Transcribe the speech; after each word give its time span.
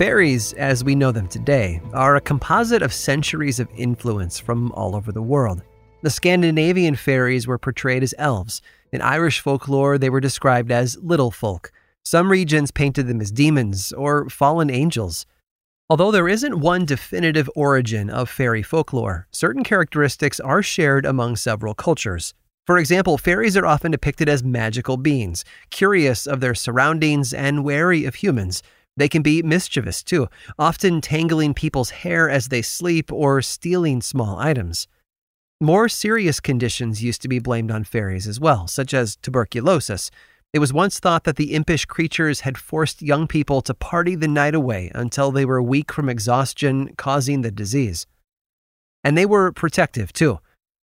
Fairies, 0.00 0.54
as 0.54 0.82
we 0.82 0.94
know 0.94 1.12
them 1.12 1.28
today, 1.28 1.78
are 1.92 2.16
a 2.16 2.22
composite 2.22 2.80
of 2.80 2.90
centuries 2.90 3.60
of 3.60 3.68
influence 3.76 4.38
from 4.38 4.72
all 4.72 4.96
over 4.96 5.12
the 5.12 5.20
world. 5.20 5.62
The 6.00 6.08
Scandinavian 6.08 6.96
fairies 6.96 7.46
were 7.46 7.58
portrayed 7.58 8.02
as 8.02 8.14
elves. 8.16 8.62
In 8.92 9.02
Irish 9.02 9.40
folklore, 9.40 9.98
they 9.98 10.08
were 10.08 10.18
described 10.18 10.72
as 10.72 10.96
little 11.02 11.30
folk. 11.30 11.70
Some 12.02 12.30
regions 12.30 12.70
painted 12.70 13.08
them 13.08 13.20
as 13.20 13.30
demons 13.30 13.92
or 13.92 14.30
fallen 14.30 14.70
angels. 14.70 15.26
Although 15.90 16.12
there 16.12 16.30
isn't 16.30 16.60
one 16.60 16.86
definitive 16.86 17.50
origin 17.54 18.08
of 18.08 18.30
fairy 18.30 18.62
folklore, 18.62 19.26
certain 19.30 19.64
characteristics 19.64 20.40
are 20.40 20.62
shared 20.62 21.04
among 21.04 21.36
several 21.36 21.74
cultures. 21.74 22.32
For 22.66 22.78
example, 22.78 23.18
fairies 23.18 23.54
are 23.54 23.66
often 23.66 23.90
depicted 23.90 24.30
as 24.30 24.42
magical 24.42 24.96
beings, 24.96 25.44
curious 25.68 26.26
of 26.26 26.40
their 26.40 26.54
surroundings 26.54 27.34
and 27.34 27.64
wary 27.64 28.06
of 28.06 28.14
humans. 28.14 28.62
They 29.00 29.08
can 29.08 29.22
be 29.22 29.42
mischievous 29.42 30.02
too, 30.02 30.28
often 30.58 31.00
tangling 31.00 31.54
people's 31.54 31.88
hair 31.88 32.28
as 32.28 32.48
they 32.48 32.60
sleep 32.60 33.10
or 33.10 33.40
stealing 33.40 34.02
small 34.02 34.38
items. 34.38 34.88
More 35.58 35.88
serious 35.88 36.38
conditions 36.38 37.02
used 37.02 37.22
to 37.22 37.28
be 37.28 37.38
blamed 37.38 37.70
on 37.70 37.84
fairies 37.84 38.28
as 38.28 38.38
well, 38.38 38.66
such 38.66 38.92
as 38.92 39.16
tuberculosis. 39.16 40.10
It 40.52 40.58
was 40.58 40.74
once 40.74 41.00
thought 41.00 41.24
that 41.24 41.36
the 41.36 41.54
impish 41.54 41.86
creatures 41.86 42.40
had 42.40 42.58
forced 42.58 43.00
young 43.00 43.26
people 43.26 43.62
to 43.62 43.72
party 43.72 44.16
the 44.16 44.28
night 44.28 44.54
away 44.54 44.92
until 44.94 45.30
they 45.30 45.46
were 45.46 45.62
weak 45.62 45.90
from 45.90 46.10
exhaustion, 46.10 46.94
causing 46.96 47.40
the 47.40 47.50
disease. 47.50 48.06
And 49.02 49.16
they 49.16 49.24
were 49.24 49.50
protective, 49.50 50.12
too, 50.12 50.40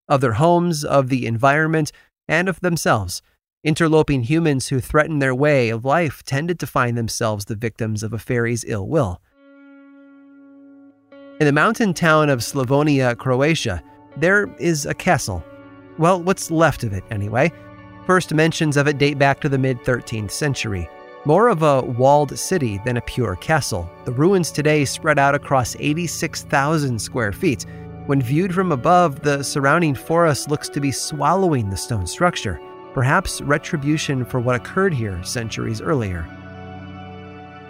of 0.08 0.22
their 0.22 0.40
homes, 0.40 0.86
of 0.86 1.10
the 1.10 1.26
environment, 1.26 1.92
and 2.26 2.48
of 2.48 2.60
themselves. 2.60 3.20
Interloping 3.66 4.22
humans 4.22 4.68
who 4.68 4.78
threatened 4.78 5.20
their 5.20 5.34
way 5.34 5.70
of 5.70 5.84
life 5.84 6.22
tended 6.22 6.60
to 6.60 6.68
find 6.68 6.96
themselves 6.96 7.46
the 7.46 7.56
victims 7.56 8.04
of 8.04 8.12
a 8.12 8.18
fairy's 8.18 8.64
ill 8.68 8.86
will. 8.86 9.20
In 11.40 11.46
the 11.46 11.52
mountain 11.52 11.92
town 11.92 12.30
of 12.30 12.44
Slavonia, 12.44 13.18
Croatia, 13.18 13.82
there 14.16 14.54
is 14.60 14.86
a 14.86 14.94
castle. 14.94 15.44
Well, 15.98 16.22
what's 16.22 16.48
left 16.48 16.84
of 16.84 16.92
it, 16.92 17.02
anyway. 17.10 17.50
First 18.06 18.32
mentions 18.32 18.76
of 18.76 18.86
it 18.86 18.98
date 18.98 19.18
back 19.18 19.40
to 19.40 19.48
the 19.48 19.58
mid 19.58 19.80
13th 19.80 20.30
century. 20.30 20.88
More 21.24 21.48
of 21.48 21.64
a 21.64 21.82
walled 21.82 22.38
city 22.38 22.78
than 22.84 22.98
a 22.98 23.02
pure 23.02 23.34
castle. 23.34 23.90
The 24.04 24.12
ruins 24.12 24.52
today 24.52 24.84
spread 24.84 25.18
out 25.18 25.34
across 25.34 25.74
86,000 25.80 27.00
square 27.00 27.32
feet. 27.32 27.66
When 28.06 28.22
viewed 28.22 28.54
from 28.54 28.70
above, 28.70 29.22
the 29.22 29.42
surrounding 29.42 29.96
forest 29.96 30.48
looks 30.48 30.68
to 30.68 30.80
be 30.80 30.92
swallowing 30.92 31.68
the 31.68 31.76
stone 31.76 32.06
structure 32.06 32.60
perhaps 32.96 33.42
retribution 33.42 34.24
for 34.24 34.40
what 34.40 34.56
occurred 34.56 34.94
here 34.94 35.22
centuries 35.22 35.82
earlier. 35.82 36.26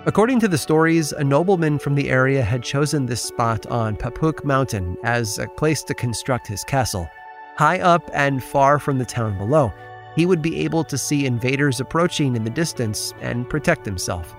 According 0.07 0.39
to 0.39 0.47
the 0.47 0.57
stories, 0.57 1.11
a 1.11 1.25
nobleman 1.25 1.81
from 1.81 1.97
the 1.97 2.11
area 2.11 2.45
had 2.45 2.63
chosen 2.63 3.07
this 3.07 3.25
spot 3.25 3.67
on 3.67 3.97
Papuk 3.97 4.45
Mountain 4.45 4.97
as 5.03 5.41
a 5.41 5.49
place 5.49 5.83
to 5.83 5.95
construct 5.95 6.47
his 6.47 6.63
castle. 6.63 7.11
High 7.57 7.81
up 7.81 8.09
and 8.15 8.41
far 8.41 8.79
from 8.79 8.99
the 8.99 9.05
town 9.05 9.37
below, 9.37 9.73
he 10.15 10.27
would 10.27 10.43
be 10.43 10.61
able 10.61 10.85
to 10.85 10.97
see 10.97 11.27
invaders 11.27 11.81
approaching 11.81 12.37
in 12.37 12.45
the 12.45 12.49
distance 12.49 13.13
and 13.21 13.51
protect 13.51 13.85
himself. 13.85 14.33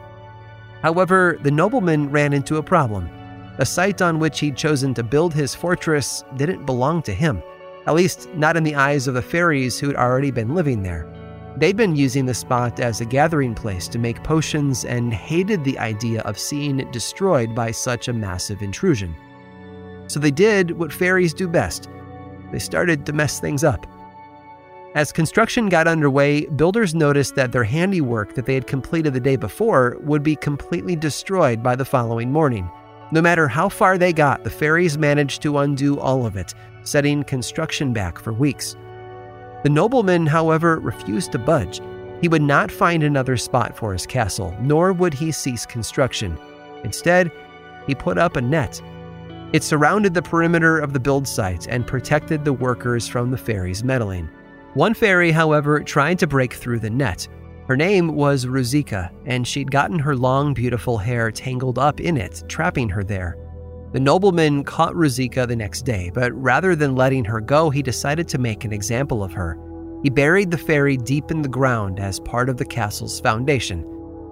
However, 0.84 1.38
the 1.42 1.52
nobleman 1.52 2.10
ran 2.12 2.32
into 2.32 2.60
a 2.60 2.64
problem. 2.64 3.10
The 3.58 3.66
site 3.66 4.02
on 4.02 4.20
which 4.20 4.40
he'd 4.40 4.56
chosen 4.56 4.94
to 4.94 5.04
build 5.04 5.34
his 5.34 5.54
fortress 5.54 6.24
didn't 6.38 6.66
belong 6.66 7.02
to 7.02 7.14
him 7.14 7.44
at 7.88 7.96
least 7.96 8.30
not 8.36 8.58
in 8.58 8.64
the 8.64 8.76
eyes 8.76 9.08
of 9.08 9.14
the 9.14 9.22
fairies 9.22 9.80
who'd 9.80 9.96
already 9.96 10.30
been 10.30 10.54
living 10.54 10.84
there. 10.84 11.08
They'd 11.58 11.78
been 11.78 11.96
using 11.96 12.26
the 12.26 12.34
spot 12.34 12.80
as 12.80 13.02
a 13.02 13.06
gathering 13.06 13.56
place 13.56 13.88
to 13.88 13.98
make 13.98 14.24
potions 14.24 14.86
and 14.86 15.12
hated 15.12 15.64
the 15.64 15.80
idea 15.80 16.22
of 16.22 16.38
seeing 16.38 16.80
it 16.80 16.92
destroyed 16.92 17.56
by 17.56 17.72
such 17.72 18.08
a 18.08 18.14
massive 18.14 18.62
intrusion. 18.62 19.16
So 20.08 20.20
they 20.20 20.32
did 20.32 20.72
what 20.72 20.94
fairies 20.94 21.34
do 21.34 21.48
best 21.48 21.90
they 22.52 22.60
started 22.60 23.06
to 23.06 23.12
mess 23.12 23.42
things 23.42 23.64
up. 23.66 23.86
As 24.96 25.12
construction 25.12 25.68
got 25.68 25.86
underway, 25.86 26.46
builders 26.46 26.96
noticed 26.96 27.36
that 27.36 27.52
their 27.52 27.66
handiwork 27.66 28.36
that 28.36 28.46
they 28.46 28.54
had 28.54 28.68
completed 28.68 29.14
the 29.14 29.20
day 29.20 29.36
before 29.36 29.98
would 30.02 30.24
be 30.24 30.36
completely 30.38 30.96
destroyed 30.96 31.62
by 31.62 31.76
the 31.76 31.84
following 31.84 32.32
morning. 32.32 32.70
No 33.12 33.22
matter 33.22 33.48
how 33.48 33.70
far 33.70 33.98
they 33.98 34.14
got, 34.14 34.44
the 34.44 34.50
fairies 34.50 34.98
managed 34.98 35.42
to 35.42 35.58
undo 35.58 36.00
all 36.00 36.26
of 36.26 36.38
it, 36.38 36.54
setting 36.88 37.24
construction 37.24 37.94
back 37.94 38.20
for 38.20 38.34
weeks. 38.34 38.76
The 39.64 39.70
nobleman, 39.70 40.26
however, 40.26 40.80
refused 40.80 41.32
to 41.34 41.40
budge. 41.40 41.82
He 42.22 42.28
would 42.28 42.42
not 42.42 42.72
find 42.72 43.04
another 43.04 43.38
spot 43.38 43.78
for 43.78 43.94
his 43.94 44.06
castle, 44.06 44.56
nor 44.62 44.94
would 44.94 45.14
he 45.14 45.32
cease 45.32 45.66
construction. 45.66 46.38
Instead, 46.84 47.32
he 47.86 47.96
put 47.96 48.18
up 48.18 48.36
a 48.36 48.42
net. 48.42 48.82
It 49.54 49.64
surrounded 49.64 50.14
the 50.14 50.22
perimeter 50.22 50.80
of 50.80 50.94
the 50.94 51.00
build 51.00 51.28
site 51.28 51.68
and 51.68 51.88
protected 51.88 52.44
the 52.44 52.54
workers 52.54 53.08
from 53.08 53.32
the 53.32 53.38
fairies 53.38 53.84
meddling. 53.84 54.30
One 54.74 54.94
fairy, 54.94 55.32
however, 55.32 55.80
tried 55.80 56.20
to 56.20 56.28
break 56.28 56.54
through 56.54 56.80
the 56.80 56.90
net. 56.90 57.28
Her 57.68 57.78
name 57.78 58.16
was 58.16 58.46
Ruzika, 58.46 59.12
and 59.26 59.48
she'd 59.48 59.72
gotten 59.72 60.00
her 60.00 60.16
long, 60.16 60.54
beautiful 60.54 60.98
hair 60.98 61.32
tangled 61.32 61.80
up 61.80 62.00
in 62.00 62.18
it, 62.18 62.44
trapping 62.48 62.90
her 62.90 63.04
there. 63.04 63.38
The 63.94 64.00
nobleman 64.02 64.66
caught 64.66 64.94
Ruzika 64.94 65.48
the 65.48 65.56
next 65.56 65.84
day, 65.84 66.12
but 66.14 66.34
rather 66.34 66.76
than 66.76 66.96
letting 66.96 67.24
her 67.26 67.40
go, 67.40 67.70
he 67.70 67.82
decided 67.82 68.28
to 68.28 68.38
make 68.38 68.66
an 68.66 68.74
example 68.74 69.24
of 69.24 69.32
her. 69.32 69.58
He 70.04 70.10
buried 70.10 70.52
the 70.52 70.58
fairy 70.58 70.98
deep 70.98 71.32
in 71.32 71.42
the 71.42 71.48
ground 71.48 72.00
as 72.00 72.20
part 72.20 72.50
of 72.50 72.58
the 72.58 72.66
castle's 72.66 73.20
foundation. 73.20 73.84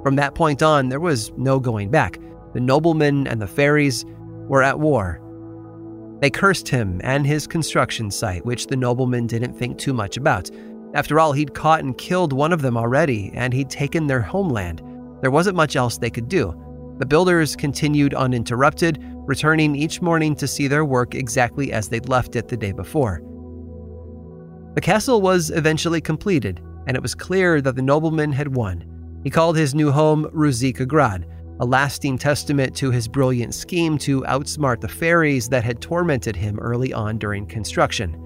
From 0.04 0.18
that 0.18 0.36
point 0.36 0.62
on, 0.62 0.90
there 0.90 1.00
was 1.00 1.32
no 1.38 1.60
going 1.60 1.90
back. 1.90 2.20
The 2.54 2.60
nobleman 2.60 3.28
and 3.28 3.42
the 3.42 3.48
fairies 3.48 4.06
were 4.48 4.62
at 4.62 4.80
war. 4.80 5.22
They 6.20 6.30
cursed 6.30 6.68
him 6.68 7.00
and 7.04 7.26
his 7.26 7.48
construction 7.48 8.12
site, 8.12 8.46
which 8.46 8.68
the 8.68 8.78
nobleman 8.78 9.26
didn't 9.26 9.58
think 9.58 9.78
too 9.78 9.94
much 9.94 10.18
about. 10.18 10.52
After 10.94 11.20
all, 11.20 11.34
he'd 11.34 11.54
caught 11.54 11.84
and 11.84 11.98
killed 11.98 12.34
one 12.34 12.54
of 12.54 12.62
them 12.62 12.78
already, 12.78 13.32
and 13.34 13.54
he'd 13.54 13.70
taken 13.70 14.08
their 14.08 14.22
homeland. 14.22 14.82
There 15.22 15.32
wasn't 15.32 15.58
much 15.58 15.76
else 15.76 15.98
they 15.98 16.10
could 16.10 16.30
do. 16.30 16.54
The 17.00 17.06
builders 17.06 17.56
continued 17.56 18.14
uninterrupted, 18.14 19.04
returning 19.26 19.76
each 19.76 20.02
morning 20.02 20.36
to 20.36 20.48
see 20.48 20.68
their 20.68 20.86
work 20.86 21.16
exactly 21.16 21.72
as 21.72 21.90
they'd 21.90 22.10
left 22.10 22.36
it 22.36 22.48
the 22.48 22.58
day 22.58 22.72
before. 22.72 23.22
The 24.76 24.82
castle 24.82 25.22
was 25.22 25.52
eventually 25.52 26.02
completed, 26.02 26.62
and 26.88 26.96
it 26.96 27.02
was 27.02 27.16
clear 27.16 27.62
that 27.62 27.76
the 27.76 27.82
nobleman 27.82 28.32
had 28.32 28.56
won. 28.56 28.86
He 29.24 29.30
called 29.30 29.58
his 29.58 29.74
new 29.74 29.92
home 29.92 30.26
Ruzika 30.34 30.86
Grad, 30.86 31.26
a 31.60 31.66
lasting 31.66 32.18
testament 32.18 32.76
to 32.76 32.92
his 32.92 33.08
brilliant 33.08 33.56
scheme 33.56 33.98
to 34.00 34.22
outsmart 34.24 34.82
the 34.82 34.88
fairies 34.88 35.48
that 35.50 35.64
had 35.64 35.82
tormented 35.82 36.36
him 36.36 36.60
early 36.60 36.94
on 36.94 37.18
during 37.18 37.46
construction. 37.48 38.22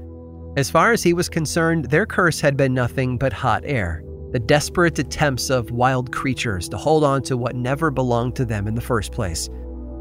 As 0.57 0.71
far 0.71 0.91
as 0.91 1.03
he 1.03 1.13
was 1.13 1.29
concerned, 1.29 1.85
their 1.85 2.07
curse 2.07 2.41
had 2.41 2.57
been 2.57 2.73
nothing 2.73 3.17
but 3.17 3.31
hot 3.31 3.61
air, 3.65 4.03
the 4.31 4.39
desperate 4.39 4.97
attempts 4.97 5.51
of 5.51 5.71
wild 5.71 6.11
creatures 6.11 6.67
to 6.69 6.77
hold 6.77 7.03
on 7.03 7.21
to 7.23 7.37
what 7.37 7.55
never 7.55 7.91
belonged 7.91 8.35
to 8.35 8.45
them 8.45 8.67
in 8.67 8.73
the 8.73 8.81
first 8.81 9.11
place 9.11 9.49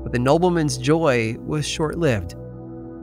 but 0.09 0.13
the 0.15 0.19
nobleman's 0.19 0.79
joy 0.79 1.37
was 1.41 1.69
short 1.69 1.99
lived. 1.99 2.35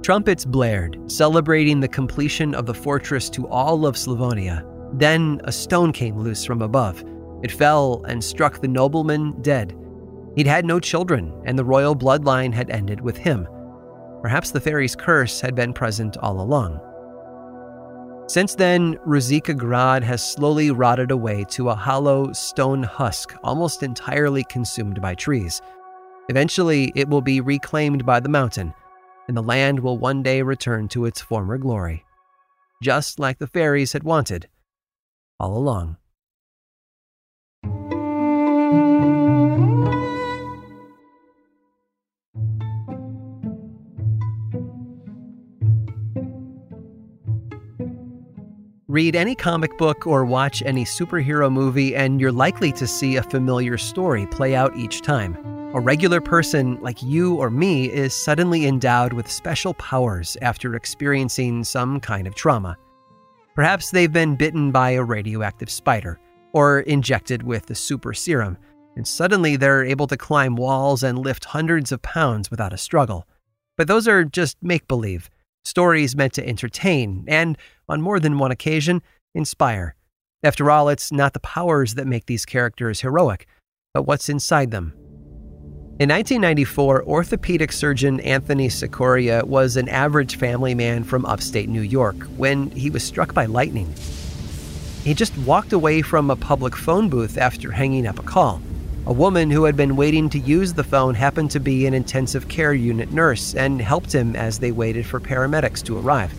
Trumpets 0.01 0.43
blared, 0.43 0.99
celebrating 1.05 1.79
the 1.79 1.87
completion 1.87 2.55
of 2.55 2.65
the 2.65 2.73
fortress 2.73 3.29
to 3.29 3.47
all 3.47 3.85
of 3.85 3.93
Slavonia. 3.95 4.65
Then 4.97 5.39
a 5.43 5.51
stone 5.51 5.93
came 5.93 6.17
loose 6.17 6.43
from 6.43 6.63
above. 6.63 7.03
It 7.43 7.51
fell 7.51 8.03
and 8.07 8.23
struck 8.23 8.59
the 8.59 8.67
nobleman 8.67 9.39
dead. 9.43 9.77
He'd 10.35 10.47
had 10.47 10.65
no 10.65 10.79
children, 10.79 11.31
and 11.45 11.59
the 11.59 11.63
royal 11.63 11.95
bloodline 11.95 12.51
had 12.51 12.71
ended 12.71 13.01
with 13.01 13.17
him. 13.17 13.47
Perhaps 14.23 14.49
the 14.49 14.59
fairy's 14.59 14.95
curse 14.95 15.39
had 15.39 15.53
been 15.53 15.73
present 15.73 16.17
all 16.17 16.41
along. 16.41 16.79
Since 18.27 18.55
then, 18.55 18.95
Ruzika 19.05 19.55
Grad 19.55 20.03
has 20.03 20.27
slowly 20.27 20.71
rotted 20.71 21.11
away 21.11 21.45
to 21.49 21.69
a 21.69 21.75
hollow 21.75 22.33
stone 22.33 22.81
husk 22.81 23.35
almost 23.43 23.83
entirely 23.83 24.43
consumed 24.45 24.99
by 24.99 25.13
trees. 25.13 25.61
Eventually, 26.27 26.91
it 26.95 27.07
will 27.07 27.21
be 27.21 27.39
reclaimed 27.39 28.05
by 28.05 28.19
the 28.19 28.29
mountain, 28.29 28.73
and 29.27 29.37
the 29.37 29.43
land 29.43 29.79
will 29.79 29.97
one 29.97 30.23
day 30.23 30.41
return 30.41 30.87
to 30.89 31.05
its 31.05 31.21
former 31.21 31.57
glory, 31.57 32.03
just 32.81 33.19
like 33.19 33.37
the 33.37 33.47
fairies 33.47 33.93
had 33.93 34.03
wanted 34.03 34.47
all 35.39 35.57
along. 35.57 35.97
Read 48.87 49.15
any 49.15 49.35
comic 49.35 49.77
book 49.77 50.07
or 50.07 50.23
watch 50.23 50.61
any 50.61 50.85
superhero 50.85 51.51
movie, 51.51 51.95
and 51.95 52.21
you're 52.21 52.31
likely 52.31 52.71
to 52.71 52.87
see 52.87 53.17
a 53.17 53.23
familiar 53.23 53.77
story 53.77 54.25
play 54.27 54.55
out 54.55 54.75
each 54.77 55.01
time. 55.01 55.37
A 55.75 55.81
regular 55.81 56.21
person 56.21 56.79
like 56.81 57.03
you 57.03 57.35
or 57.35 57.49
me 57.49 57.91
is 57.91 58.13
suddenly 58.13 58.65
endowed 58.65 59.11
with 59.11 59.29
special 59.29 59.73
powers 59.73 60.37
after 60.41 60.73
experiencing 60.73 61.65
some 61.65 61.99
kind 61.99 62.27
of 62.27 62.33
trauma. 62.33 62.77
Perhaps 63.55 63.91
they've 63.91 64.13
been 64.13 64.37
bitten 64.37 64.71
by 64.71 64.91
a 64.91 65.03
radioactive 65.03 65.69
spider, 65.69 66.17
or 66.53 66.79
injected 66.79 67.43
with 67.43 67.69
a 67.69 67.75
super 67.75 68.13
serum, 68.13 68.57
and 68.95 69.05
suddenly 69.05 69.57
they're 69.57 69.83
able 69.83 70.07
to 70.07 70.15
climb 70.15 70.55
walls 70.55 71.03
and 71.03 71.19
lift 71.19 71.43
hundreds 71.43 71.91
of 71.91 72.01
pounds 72.01 72.49
without 72.49 72.71
a 72.71 72.77
struggle. 72.77 73.27
But 73.75 73.89
those 73.89 74.07
are 74.07 74.23
just 74.23 74.55
make 74.61 74.87
believe, 74.87 75.29
stories 75.65 76.15
meant 76.15 76.31
to 76.35 76.47
entertain 76.47 77.25
and, 77.27 77.57
on 77.89 78.01
more 78.01 78.21
than 78.21 78.37
one 78.37 78.51
occasion, 78.51 79.01
inspire. 79.33 79.97
After 80.41 80.71
all, 80.71 80.87
it's 80.87 81.11
not 81.11 81.33
the 81.33 81.41
powers 81.41 81.95
that 81.95 82.07
make 82.07 82.27
these 82.27 82.45
characters 82.45 83.01
heroic, 83.01 83.45
but 83.93 84.03
what's 84.03 84.29
inside 84.29 84.71
them. 84.71 84.93
In 85.97 86.09
1994, 86.09 87.05
orthopedic 87.05 87.71
surgeon 87.71 88.19
Anthony 88.19 88.67
Cicoria 88.67 89.45
was 89.45 89.77
an 89.77 89.87
average 89.87 90.35
family 90.35 90.75
man 90.75 91.05
from 91.05 91.25
upstate 91.25 91.69
New 91.69 91.79
York 91.79 92.17
when 92.35 92.69
he 92.71 92.89
was 92.89 93.01
struck 93.01 93.33
by 93.33 93.45
lightning. 93.45 93.93
He 95.05 95.13
just 95.13 95.37
walked 95.37 95.71
away 95.71 96.01
from 96.01 96.29
a 96.29 96.35
public 96.35 96.75
phone 96.75 97.07
booth 97.07 97.37
after 97.37 97.71
hanging 97.71 98.07
up 98.07 98.19
a 98.19 98.23
call. 98.23 98.61
A 99.05 99.13
woman 99.13 99.49
who 99.49 99.63
had 99.63 99.77
been 99.77 99.95
waiting 99.95 100.29
to 100.31 100.39
use 100.39 100.73
the 100.73 100.83
phone 100.83 101.15
happened 101.15 101.51
to 101.51 101.61
be 101.61 101.87
an 101.87 101.93
intensive 101.93 102.49
care 102.49 102.73
unit 102.73 103.13
nurse 103.13 103.55
and 103.55 103.81
helped 103.81 104.13
him 104.13 104.35
as 104.35 104.59
they 104.59 104.73
waited 104.73 105.05
for 105.05 105.21
paramedics 105.21 105.81
to 105.83 105.97
arrive. 105.97 106.33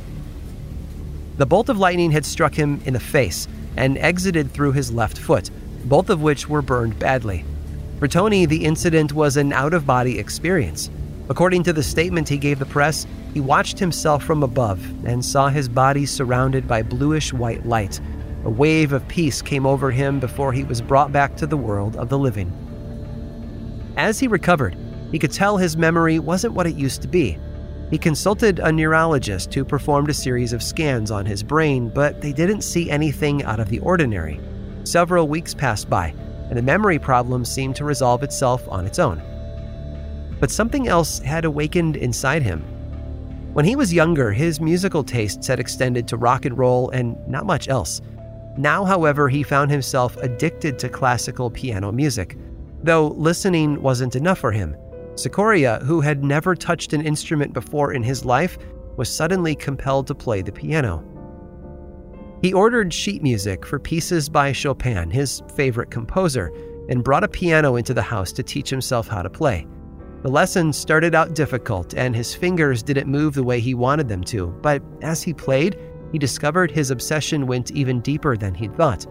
The 1.38 1.46
bolt 1.46 1.70
of 1.70 1.78
lightning 1.78 2.10
had 2.10 2.26
struck 2.26 2.54
him 2.54 2.82
in 2.84 2.92
the 2.92 3.00
face 3.00 3.48
and 3.74 3.96
exited 3.96 4.50
through 4.50 4.72
his 4.72 4.92
left 4.92 5.16
foot, 5.16 5.50
both 5.86 6.10
of 6.10 6.20
which 6.20 6.46
were 6.46 6.60
burned 6.60 6.98
badly. 6.98 7.46
For 7.98 8.08
Tony, 8.08 8.46
the 8.46 8.64
incident 8.64 9.12
was 9.12 9.36
an 9.36 9.52
out 9.52 9.74
of 9.74 9.86
body 9.86 10.18
experience. 10.18 10.90
According 11.28 11.62
to 11.64 11.72
the 11.72 11.82
statement 11.82 12.28
he 12.28 12.38
gave 12.38 12.58
the 12.58 12.66
press, 12.66 13.06
he 13.34 13.40
watched 13.40 13.78
himself 13.78 14.22
from 14.22 14.42
above 14.42 14.84
and 15.04 15.24
saw 15.24 15.48
his 15.48 15.68
body 15.68 16.06
surrounded 16.06 16.68
by 16.68 16.82
bluish 16.82 17.32
white 17.32 17.66
light 17.66 18.00
a 18.46 18.48
wave 18.48 18.92
of 18.92 19.06
peace 19.08 19.42
came 19.42 19.66
over 19.66 19.90
him 19.90 20.20
before 20.20 20.52
he 20.52 20.62
was 20.62 20.80
brought 20.80 21.10
back 21.10 21.36
to 21.36 21.48
the 21.48 21.56
world 21.56 21.96
of 21.96 22.08
the 22.08 22.16
living. 22.16 22.52
As 23.96 24.20
he 24.20 24.28
recovered, 24.28 24.76
he 25.10 25.18
could 25.18 25.32
tell 25.32 25.56
his 25.56 25.76
memory 25.76 26.20
wasn't 26.20 26.54
what 26.54 26.68
it 26.68 26.76
used 26.76 27.02
to 27.02 27.08
be. 27.08 27.40
He 27.90 27.98
consulted 27.98 28.60
a 28.60 28.70
neurologist 28.70 29.52
who 29.52 29.64
performed 29.64 30.10
a 30.10 30.14
series 30.14 30.52
of 30.52 30.62
scans 30.62 31.10
on 31.10 31.26
his 31.26 31.42
brain, 31.42 31.88
but 31.88 32.20
they 32.20 32.32
didn't 32.32 32.60
see 32.60 32.88
anything 32.88 33.42
out 33.42 33.58
of 33.58 33.68
the 33.68 33.80
ordinary. 33.80 34.40
Several 34.84 35.26
weeks 35.26 35.52
passed 35.52 35.90
by, 35.90 36.14
and 36.48 36.56
the 36.56 36.62
memory 36.62 36.98
problem 36.98 37.44
seemed 37.44 37.76
to 37.76 37.84
resolve 37.84 38.22
itself 38.22 38.66
on 38.68 38.86
its 38.86 38.98
own. 38.98 39.22
But 40.38 40.50
something 40.50 40.88
else 40.88 41.18
had 41.20 41.44
awakened 41.44 41.96
inside 41.96 42.42
him. 42.42 42.60
When 43.52 43.64
he 43.64 43.76
was 43.76 43.92
younger, 43.92 44.32
his 44.32 44.60
musical 44.60 45.02
tastes 45.02 45.46
had 45.46 45.58
extended 45.58 46.06
to 46.08 46.16
rock 46.16 46.44
and 46.44 46.58
roll 46.58 46.90
and 46.90 47.16
not 47.26 47.46
much 47.46 47.68
else. 47.68 48.02
Now, 48.58 48.84
however, 48.84 49.28
he 49.28 49.42
found 49.42 49.70
himself 49.70 50.16
addicted 50.18 50.78
to 50.78 50.88
classical 50.88 51.50
piano 51.50 51.90
music. 51.90 52.36
Though 52.82 53.08
listening 53.08 53.80
wasn't 53.80 54.16
enough 54.16 54.38
for 54.38 54.52
him, 54.52 54.76
Cicoria, 55.14 55.82
who 55.82 56.02
had 56.02 56.22
never 56.22 56.54
touched 56.54 56.92
an 56.92 57.06
instrument 57.06 57.54
before 57.54 57.94
in 57.94 58.02
his 58.02 58.24
life, 58.24 58.58
was 58.96 59.08
suddenly 59.08 59.54
compelled 59.54 60.06
to 60.06 60.14
play 60.14 60.42
the 60.42 60.52
piano. 60.52 61.02
He 62.42 62.52
ordered 62.52 62.92
sheet 62.92 63.22
music 63.22 63.64
for 63.64 63.78
pieces 63.78 64.28
by 64.28 64.52
Chopin, 64.52 65.10
his 65.10 65.42
favorite 65.54 65.90
composer, 65.90 66.52
and 66.88 67.02
brought 67.02 67.24
a 67.24 67.28
piano 67.28 67.76
into 67.76 67.94
the 67.94 68.02
house 68.02 68.30
to 68.32 68.42
teach 68.42 68.68
himself 68.68 69.08
how 69.08 69.22
to 69.22 69.30
play. 69.30 69.66
The 70.22 70.30
lessons 70.30 70.76
started 70.76 71.14
out 71.14 71.34
difficult, 71.34 71.94
and 71.94 72.14
his 72.14 72.34
fingers 72.34 72.82
didn't 72.82 73.08
move 73.08 73.34
the 73.34 73.42
way 73.42 73.60
he 73.60 73.74
wanted 73.74 74.08
them 74.08 74.22
to, 74.24 74.48
but 74.60 74.82
as 75.02 75.22
he 75.22 75.32
played, 75.32 75.78
he 76.12 76.18
discovered 76.18 76.70
his 76.70 76.90
obsession 76.90 77.46
went 77.46 77.70
even 77.70 78.00
deeper 78.00 78.36
than 78.36 78.54
he'd 78.54 78.76
thought. 78.76 79.06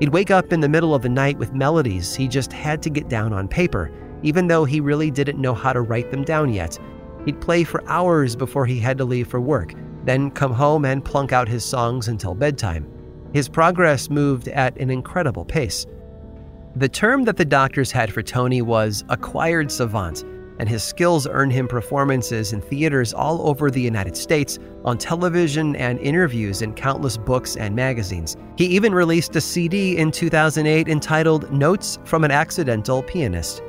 He'd 0.00 0.12
wake 0.12 0.30
up 0.30 0.52
in 0.52 0.60
the 0.60 0.68
middle 0.68 0.94
of 0.94 1.02
the 1.02 1.08
night 1.08 1.38
with 1.38 1.52
melodies 1.52 2.14
he 2.14 2.26
just 2.26 2.52
had 2.52 2.82
to 2.82 2.90
get 2.90 3.08
down 3.08 3.32
on 3.32 3.46
paper, 3.46 3.90
even 4.22 4.48
though 4.48 4.64
he 4.64 4.80
really 4.80 5.10
didn't 5.10 5.40
know 5.40 5.54
how 5.54 5.72
to 5.72 5.80
write 5.80 6.10
them 6.10 6.24
down 6.24 6.52
yet. 6.52 6.78
He'd 7.24 7.40
play 7.40 7.62
for 7.62 7.88
hours 7.88 8.34
before 8.34 8.66
he 8.66 8.80
had 8.80 8.98
to 8.98 9.04
leave 9.04 9.28
for 9.28 9.40
work, 9.40 9.74
then 10.04 10.30
come 10.30 10.52
home 10.52 10.84
and 10.84 11.04
plunk 11.04 11.32
out 11.32 11.48
his 11.48 11.64
songs 11.64 12.08
until 12.08 12.34
bedtime. 12.34 12.86
His 13.32 13.48
progress 13.48 14.10
moved 14.10 14.48
at 14.48 14.76
an 14.78 14.90
incredible 14.90 15.44
pace. 15.44 15.86
The 16.76 16.88
term 16.88 17.24
that 17.24 17.36
the 17.36 17.44
doctors 17.44 17.92
had 17.92 18.12
for 18.12 18.22
Tony 18.22 18.62
was 18.62 19.04
acquired 19.08 19.70
savant, 19.70 20.24
and 20.58 20.68
his 20.68 20.82
skills 20.82 21.26
earned 21.26 21.52
him 21.52 21.66
performances 21.66 22.52
in 22.52 22.60
theaters 22.60 23.12
all 23.12 23.48
over 23.48 23.70
the 23.70 23.80
United 23.80 24.16
States, 24.16 24.58
on 24.84 24.98
television, 24.98 25.76
and 25.76 25.98
interviews 25.98 26.62
in 26.62 26.74
countless 26.74 27.16
books 27.16 27.56
and 27.56 27.74
magazines. 27.74 28.36
He 28.56 28.66
even 28.66 28.94
released 28.94 29.36
a 29.36 29.40
CD 29.40 29.96
in 29.96 30.10
2008 30.10 30.88
entitled 30.88 31.50
Notes 31.52 31.98
from 32.04 32.24
an 32.24 32.30
Accidental 32.30 33.02
Pianist. 33.02 33.62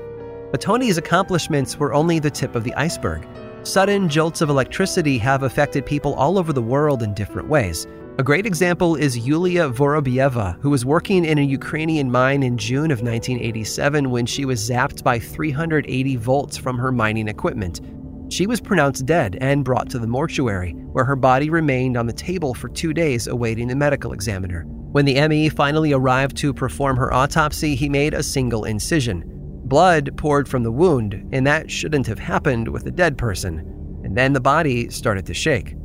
But 0.51 0.61
Tony's 0.61 0.97
accomplishments 0.97 1.77
were 1.77 1.93
only 1.93 2.19
the 2.19 2.31
tip 2.31 2.55
of 2.55 2.63
the 2.63 2.73
iceberg. 2.75 3.27
Sudden 3.65 4.09
jolts 4.09 4.41
of 4.41 4.49
electricity 4.49 5.17
have 5.19 5.43
affected 5.43 5.85
people 5.85 6.13
all 6.15 6.37
over 6.37 6.51
the 6.51 6.61
world 6.61 7.01
in 7.01 7.13
different 7.13 7.47
ways. 7.47 7.87
A 8.17 8.23
great 8.23 8.45
example 8.45 8.97
is 8.97 9.17
Yulia 9.17 9.69
Vorobyeva, 9.69 10.59
who 10.59 10.69
was 10.69 10.85
working 10.85 11.23
in 11.23 11.37
a 11.37 11.41
Ukrainian 11.41 12.11
mine 12.11 12.43
in 12.43 12.57
June 12.57 12.91
of 12.91 13.01
1987 13.01 14.11
when 14.11 14.25
she 14.25 14.43
was 14.43 14.69
zapped 14.69 15.01
by 15.01 15.17
380 15.17 16.17
volts 16.17 16.57
from 16.57 16.77
her 16.77 16.91
mining 16.91 17.29
equipment. 17.29 17.79
She 18.27 18.47
was 18.47 18.59
pronounced 18.59 19.05
dead 19.05 19.37
and 19.39 19.63
brought 19.63 19.89
to 19.91 19.99
the 19.99 20.07
mortuary, 20.07 20.71
where 20.91 21.05
her 21.05 21.15
body 21.15 21.49
remained 21.49 21.95
on 21.95 22.05
the 22.05 22.11
table 22.11 22.53
for 22.53 22.67
two 22.67 22.93
days 22.93 23.27
awaiting 23.27 23.69
the 23.69 23.75
medical 23.75 24.11
examiner. 24.11 24.65
When 24.91 25.05
the 25.05 25.25
ME 25.29 25.47
finally 25.47 25.93
arrived 25.93 26.35
to 26.37 26.53
perform 26.53 26.97
her 26.97 27.13
autopsy, 27.13 27.75
he 27.75 27.87
made 27.87 28.13
a 28.13 28.23
single 28.23 28.65
incision. 28.65 29.32
Blood 29.65 30.17
poured 30.17 30.47
from 30.47 30.63
the 30.63 30.71
wound, 30.71 31.27
and 31.31 31.47
that 31.47 31.71
shouldn't 31.71 32.07
have 32.07 32.19
happened 32.19 32.67
with 32.67 32.85
a 32.85 32.91
dead 32.91 33.17
person. 33.17 33.59
And 34.03 34.17
then 34.17 34.33
the 34.33 34.41
body 34.41 34.89
started 34.89 35.25
to 35.27 35.33
shake. 35.33 35.75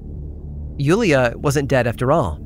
Yulia 0.78 1.32
wasn't 1.36 1.68
dead 1.68 1.86
after 1.86 2.10
all. 2.12 2.40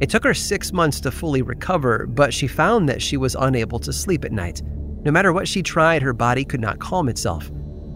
It 0.00 0.10
took 0.10 0.24
her 0.24 0.34
six 0.34 0.72
months 0.72 1.00
to 1.00 1.10
fully 1.10 1.42
recover, 1.42 2.06
but 2.06 2.32
she 2.32 2.46
found 2.46 2.88
that 2.88 3.02
she 3.02 3.16
was 3.16 3.34
unable 3.38 3.78
to 3.80 3.92
sleep 3.92 4.24
at 4.24 4.32
night. 4.32 4.62
No 5.04 5.10
matter 5.10 5.32
what 5.32 5.48
she 5.48 5.62
tried, 5.62 6.02
her 6.02 6.12
body 6.12 6.44
could 6.44 6.60
not 6.60 6.78
calm 6.78 7.08
itself. 7.08 7.50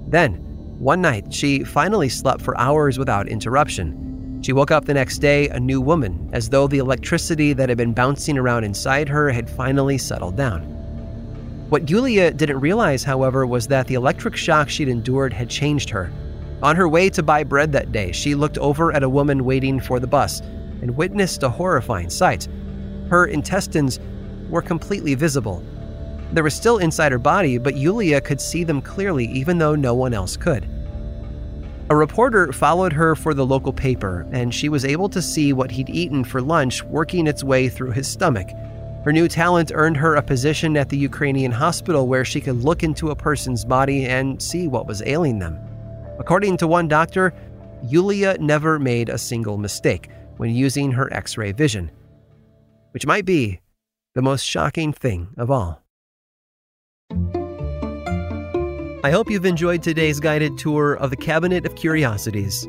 Then, 0.09 0.35
one 0.79 1.03
night, 1.03 1.33
she 1.33 1.63
finally 1.63 2.09
slept 2.09 2.41
for 2.41 2.59
hours 2.59 2.99
without 2.99 3.29
interruption. 3.29 4.41
She 4.43 4.55
woke 4.55 4.71
up 4.71 4.87
the 4.87 4.95
next 4.95 5.19
day 5.19 5.49
a 5.49 5.61
new 5.61 5.81
woman, 5.81 6.31
as 6.33 6.49
though 6.49 6.67
the 6.67 6.79
electricity 6.79 7.53
that 7.53 7.69
had 7.69 7.77
been 7.77 7.93
bouncing 7.93 8.39
around 8.39 8.65
inside 8.65 9.09
her 9.09 9.31
had 9.31 9.51
finally 9.51 9.99
settled 9.99 10.37
down. 10.37 10.80
What 11.71 11.89
Yulia 11.89 12.33
didn't 12.33 12.59
realize, 12.59 13.05
however, 13.05 13.47
was 13.47 13.69
that 13.69 13.87
the 13.87 13.95
electric 13.95 14.35
shock 14.35 14.69
she'd 14.69 14.89
endured 14.89 15.33
had 15.33 15.49
changed 15.49 15.89
her. 15.91 16.13
On 16.65 16.75
her 16.75 16.89
way 16.89 17.09
to 17.11 17.23
buy 17.23 17.45
bread 17.45 17.71
that 17.71 17.93
day, 17.93 18.11
she 18.11 18.35
looked 18.35 18.59
over 18.59 18.93
at 18.93 19.05
a 19.05 19.09
woman 19.09 19.45
waiting 19.45 19.79
for 19.79 20.01
the 20.01 20.07
bus 20.09 20.41
and 20.83 20.97
witnessed 20.97 21.45
a 21.45 21.49
horrifying 21.49 22.11
sight. 22.11 22.49
Her 23.09 23.27
intestines 23.27 24.01
were 24.49 24.63
completely 24.63 25.15
visible. 25.15 25.63
They 26.33 26.43
were 26.43 26.51
still 26.51 26.79
inside 26.79 27.13
her 27.13 27.19
body, 27.19 27.57
but 27.57 27.77
Yulia 27.77 28.21
could 28.21 28.41
see 28.41 28.65
them 28.65 28.83
clearly 28.83 29.27
even 29.27 29.59
though 29.59 29.77
no 29.77 29.95
one 29.95 30.13
else 30.13 30.37
could. 30.37 30.69
A 31.89 31.95
reporter 31.95 32.53
followed 32.53 32.93
her 32.95 33.15
for 33.15 33.33
the 33.33 33.47
local 33.47 33.73
paper, 33.73 34.27
and 34.33 34.53
she 34.53 34.69
was 34.69 34.85
able 34.85 35.09
to 35.09 35.23
see 35.23 35.53
what 35.53 35.71
he'd 35.71 35.91
eaten 35.91 36.25
for 36.25 36.43
lunch 36.43 36.83
working 36.83 37.29
its 37.29 37.45
way 37.45 37.69
through 37.69 37.93
his 37.93 38.09
stomach. 38.09 38.49
Her 39.05 39.13
new 39.13 39.29
talent 39.29 39.73
earned 39.75 39.97
her 39.97 40.17
a 40.17 40.23
position 40.23 40.77
at 40.77 40.91
the 40.91 40.99
Ukrainian 40.99 41.53
hospital 41.53 42.07
where 42.07 42.25
she 42.25 42.41
could 42.41 42.63
look 42.63 42.83
into 42.83 43.11
a 43.11 43.17
person's 43.17 43.65
body 43.65 44.05
and 44.05 44.41
see 44.43 44.69
what 44.69 44.87
was 44.87 45.03
ailing 45.07 45.39
them. 45.39 45.59
According 46.19 46.59
to 46.59 46.67
one 46.67 46.87
doctor, 46.87 47.33
Yulia 47.83 48.37
never 48.39 48.79
made 48.79 49.09
a 49.09 49.17
single 49.17 49.57
mistake 49.57 50.11
when 50.37 50.51
using 50.51 50.93
her 50.93 51.11
X 51.15 51.39
ray 51.39 51.53
vision, 51.53 51.91
which 52.91 53.07
might 53.07 53.25
be 53.25 53.61
the 54.15 54.21
most 54.21 54.45
shocking 54.45 54.93
thing 54.93 55.29
of 55.39 55.51
all. 55.51 55.83
I 59.03 59.11
hope 59.11 59.31
you've 59.31 59.47
enjoyed 59.47 59.83
today's 59.83 60.21
guided 60.21 60.59
tour 60.59 60.93
of 60.97 61.09
the 61.09 61.17
Cabinet 61.17 61.65
of 61.65 61.75
Curiosities. 61.75 62.69